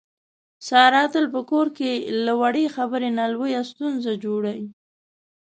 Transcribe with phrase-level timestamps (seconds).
[0.67, 1.91] ساره تل په کور کې
[2.25, 4.59] له وړې خبرې نه لویه ستونزه جوړي.